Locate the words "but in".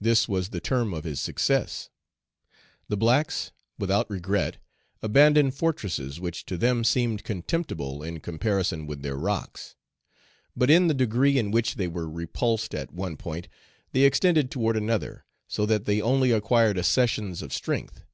10.56-10.86